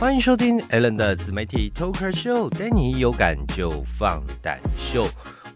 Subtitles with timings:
[0.00, 5.04] 欢迎收听 Allen 的自媒体 Talker Show，带你有感就放胆秀。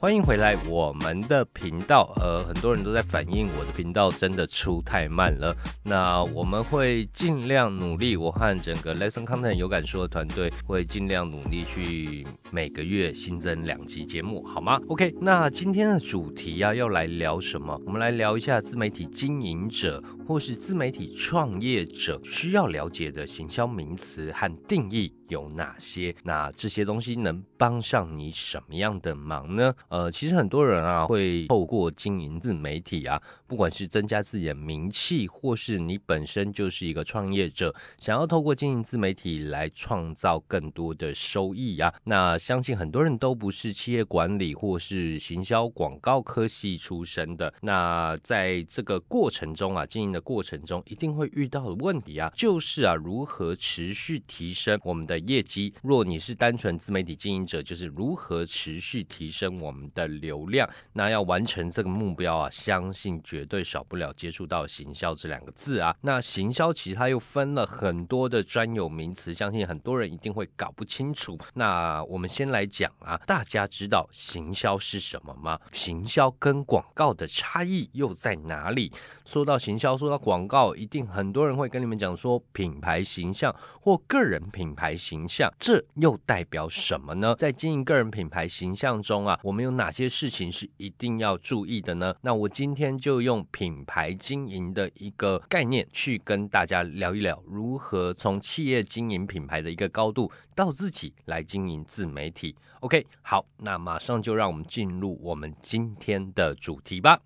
[0.00, 2.12] 欢迎回来我们的频道。
[2.16, 5.56] 呃，很多人都在反映我的频道真的出太慢了。
[5.84, 17.80] 那我们会尽量努力，我和整个 Lesson Content 有感说的团队会尽量努力去每个月新增两集节目，好吗？OK，那今天的主题呀，要来聊什么？
[17.86, 25.12] 我们来聊一下自媒体经营者或是自媒体创业者需要了解的行销名词和定义。
[25.28, 26.14] 有哪些？
[26.24, 29.72] 那这些东西能帮上你什么样的忙呢？
[29.88, 41.90] 呃，其实很多人啊会透过经营自媒体啊，不管是增加自己的名气，或是你本身就是一个创业者，想要透过经营自媒体来创造更多的收益啊。
[42.04, 47.54] 那相信很多人都不是企业管理或是行销广告科系出身的。
[47.62, 55.22] 那在这个过程中啊，经营的过程中一定会遇到的问题啊，就是啊，如何持续提升我们的。
[55.22, 60.68] 业绩，若你是单纯自媒体经营者，就是如何持续提升我们的流量。
[60.92, 65.94] 那要完成这个目标啊，相信绝对少不了接触到行销这两个字啊。
[66.00, 71.38] 那行销其实它又分了很多的专有名词，相信很多人一定会搞不清楚。
[71.54, 75.58] 那我们先来讲啊，大家知道行销是什么吗？
[75.72, 78.90] 行销跟广告的差异又在哪里？
[79.24, 87.36] 说到行销，说到广告，一定很多人会跟你们讲说品牌形象或个人品牌形象，这又代表什么呢？
[87.38, 92.12] 在经营个人品牌形象中啊，我们有哪些事情是一定要注意的呢？
[92.22, 102.56] 那我今天就用品牌经营的一个概念去跟大家聊一聊，如何从企业经营品牌的一个高度到自己来经营自媒体。
[102.80, 107.20] OK，好，那马上就让我们进入我们今天的主题吧。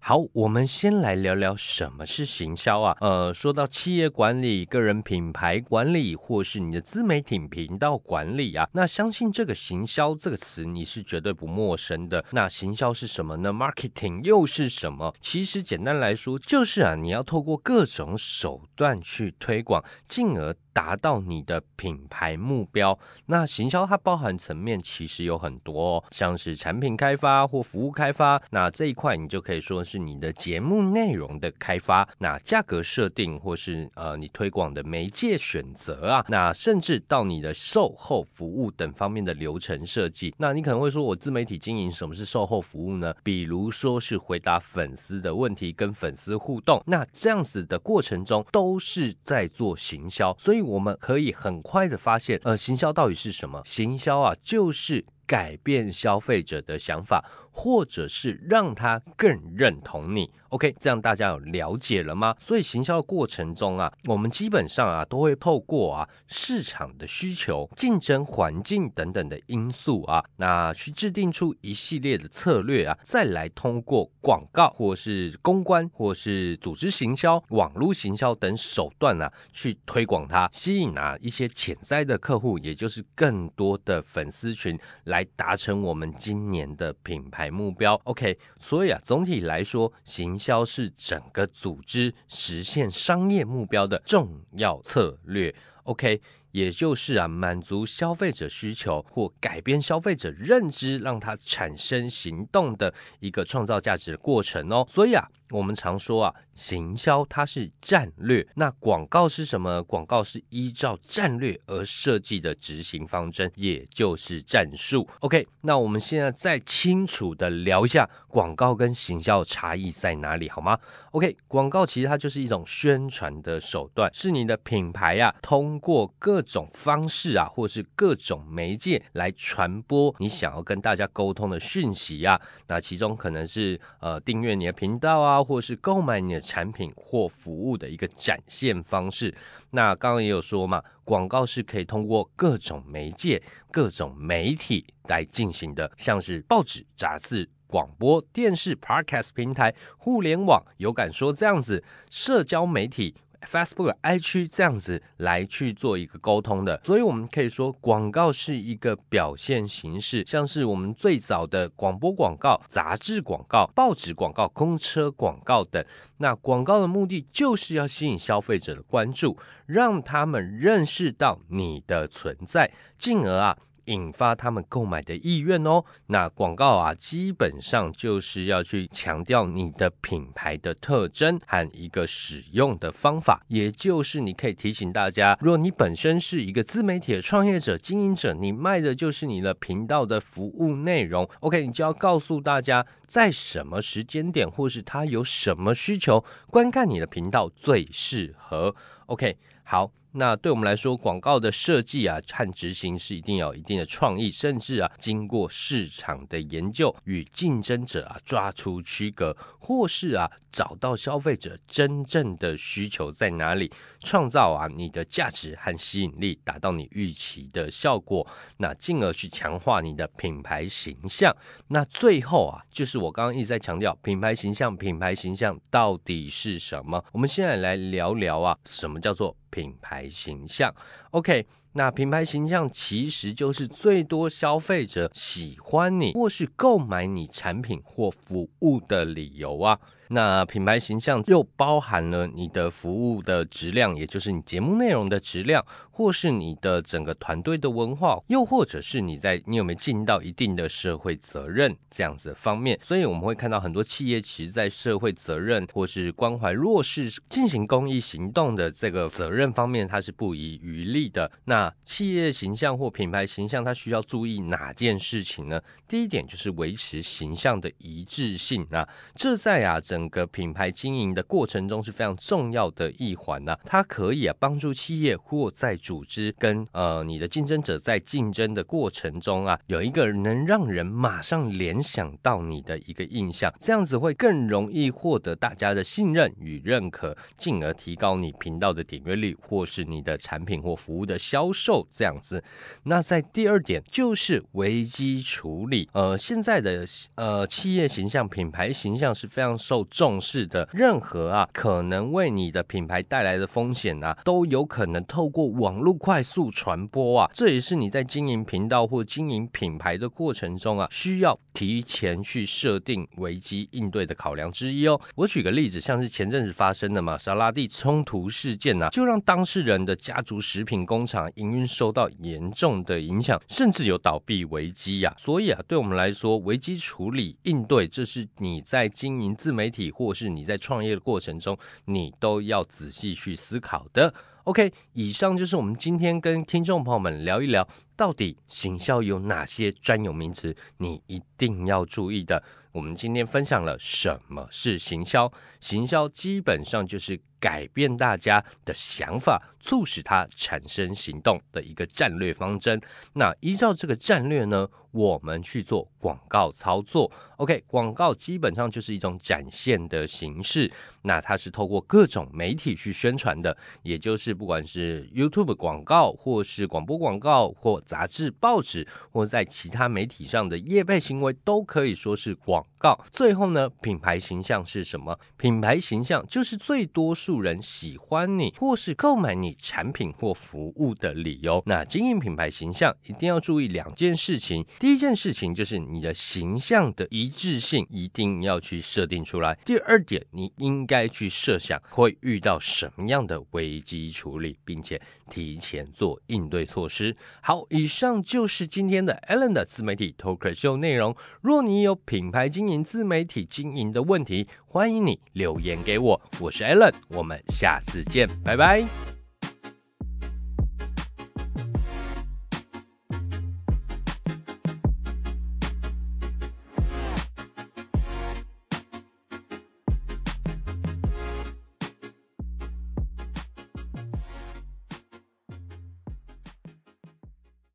[0.00, 2.96] 好，我们先来聊聊什么是行销啊？
[3.00, 12.24] 呃，说到企业管理、个人品牌管理，或是你的自媒体频道管理啊，那相信这个行销这个词你是绝对不陌生的。
[12.30, 15.14] 那行销是什么呢？Marketing 又是什么？
[15.20, 20.56] 其实简单来说，就是啊，你要透过各种手段去推广，进而。
[20.78, 22.96] 达到你的品牌目标，
[23.26, 40.32] 那行销它包含层面其实有很多，哦，像是产品开发或服务开发，那这一块你就可以说是你的节目内容的开发，那价格设定或是呃你推广的媒介选择啊，那甚至到你的售后服务等方面的流程设计。
[40.38, 43.12] 那你可能会说，我自媒体经营什么是售后服务呢？
[43.24, 50.67] 比如说是回答粉丝的问题，跟粉丝互动，那这样子的过程中都是在做行销，所以。
[50.68, 53.62] 我们可以很快的发现，呃，行销到底是什么？
[53.64, 57.24] 行销啊，就是改变消费者的想法。
[57.58, 62.32] 或者是让他更认同你，OK，这样大家有了解了吗？
[62.38, 87.47] 所以行销过程中啊，我们基本上啊都会透过啊市场的需求、竞争环境等等的因素啊，那去制定出一系列的策略啊，再来通过广告或是公关或是组织行销、网络行销等手段啊，去推广它，吸引啊一些潜在的客户，也就是更多的粉丝群，来达成我们今年的品牌。
[87.50, 95.54] 目标 OK，所以啊，总体来说，行销是整个组织实现商业目标的重要策略。
[95.84, 96.20] OK，
[96.50, 104.86] 也就是啊，满足消费者需求或改变消费者认知，让他产生行动的一个创造价值的过程哦。
[104.90, 105.28] 所以啊。
[105.50, 109.82] 我们常说啊，行销它是战略，那广告是什么？
[109.84, 115.08] 广告是依照战略而设计的执行方针，也就是战术。
[115.20, 120.78] OK，那我们现在再清楚的聊一下广告跟行销差异在哪里，好吗
[121.12, 132.40] ？OK，广告其实它就是一种宣传的手段，是你的品牌呀，通过各各种方式啊，或是各种媒介来传播你想要跟大家沟通的讯息啊。
[132.68, 135.42] 那其中可能是呃订阅你的频道啊。
[135.42, 139.34] 或是购买你的产品或服务的一个展现方式。
[139.70, 143.42] 那刚刚也有说嘛，广告是可以通过各种媒介、
[143.72, 153.16] 各种媒体来进行的，像是报纸、杂志、广播电视、Podcast 平台、互联网、有感说这样子，社交媒体。
[153.50, 165.84] Facebook、I 区这样子来去做一个沟通的，所以我们可以说广告是一个表现形式，像是我们最早的广播广告、杂志广告、报纸广告、公车广告等。
[166.18, 173.56] 那广告的目的就是要吸引消费者的关注，让他们认识到你的存在，进而啊。
[173.88, 175.84] 引发他们购买的意愿哦。
[176.06, 198.74] 那广告啊，基本上就是要去强调你的品牌的特征和一个使用的方法，也就是你可以提醒大家，如果你本身是一个自媒体的创业者、经营者，你卖的就是你的频道的服务内容，OK，你就要告诉大家在什么时间点，或是他有什么需求，观看你的频道最适合。
[199.06, 199.90] OK，好。
[200.18, 213.70] 那对我们来说，广告的设计啊和执行是一定要有一定的创意，甚至啊经过市场的研究，与竞争者啊抓出区隔，或是啊找到消费者真正的需求在哪里，
[214.00, 218.26] 创造啊你的价值和吸引力，达到你预期的效果，
[218.56, 221.32] 那进而去强化你的品牌形象。
[221.68, 227.04] 那最后啊，就是我刚刚一直在强调品牌形象，品牌形象到底是什么？
[227.12, 229.36] 我们现在来聊聊啊，什么叫做？
[229.50, 230.74] 品牌形象
[231.10, 239.78] ，OK，那品牌形象其实就是最多消费者喜欢你或是购买你产品或服务的理由啊。
[240.10, 252.80] 那品牌形象又包含了你的服务的质量，也就是你节目内容的质量，或是你的整个团队的文化，又或者是你在你有没有尽到一定的社会责任这样子的方面。
[252.82, 261.30] 所以我们会看到很多企业其实在社会责任或是关怀弱势、进行公益行动的这个责任方面，它是不遗余力的。
[261.44, 265.60] 那那企业形象或品牌形象，它需要注意哪件事情呢？
[265.88, 270.08] 第一点就是维持形象的一致性啊，这在啊整。
[270.10, 292.44] 个品牌经营的过程中是非常重要的一环呐，它可以啊帮助企业或在组织跟呃你的竞争者在竞争的过程中啊，有一个能让人马上联想到你的一个印象，这样子会更容易获得大家的信任与认可，进而提高你频道的点阅率或是你的产品或服务的销售这样子。
[292.84, 296.86] 那在第二点就是危机处理，呃，现在的
[297.16, 299.84] 呃企业形象、品牌形象是非常受。
[299.90, 307.30] 重视的任何啊，可能为你的品牌带来的风险啊，都有可能透过网络快速传播啊。
[307.32, 315.00] 这也是你在经营频道或经营品牌的过程中啊，需要提前去设定危机应对的考量之一哦。
[315.16, 325.14] 我举个例子，像是前阵子发生的玛莎拉蒂冲突事件啊，就让当事人的家族食品工厂营运受到严重的影响，甚至有倒闭危机呀。
[325.16, 329.78] 所以啊，对我们来说，危机处理应对，这是你在经营自媒体。
[329.90, 334.12] 或是你在创业的过程中，你都要仔细去思考的。
[334.44, 342.42] OK，以上就是我们今天跟听众朋友们聊一聊，到底行销有哪些专有名词，你一定要注意的。
[342.72, 352.80] 我们今天分享了什么是行销，行销基本上就是改变大家的想法，促使他产生行动的一个战略方针。
[353.12, 354.68] 那依照这个战略呢？
[354.90, 372.98] 我们去做广告操作，OK，广告基本上就是一种展现的形式，那它是透过各种媒体去宣传的，也就是不管是 YouTube 广告，或是广播广告，或杂志、报纸，或在其他媒体上的业配行为，都可以说是广告。
[373.12, 375.20] 最后呢，品牌形象是什么？
[375.36, 381.62] 品牌形象就是最多数助人喜欢你，或是购买你产品或服务的理由。
[381.66, 384.64] 那经营品牌形象一定要注意两件事情。
[384.78, 389.54] 第一件事情就是你的形象的一致性一定要去设定出来。
[389.66, 397.14] 第二点，你应该去设想会遇到什么样的危机处理，并且提前做应对措施。
[397.42, 401.14] 好，以上就是今天的 Allen 的自媒体 talk Show 内容。
[401.42, 406.18] 若你有品牌经营、自媒体经营的问题，欢迎你留言给我。
[406.40, 409.17] 我是 Allen，我们下次见，拜拜。